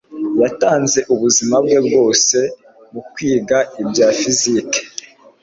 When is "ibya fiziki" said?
3.81-4.81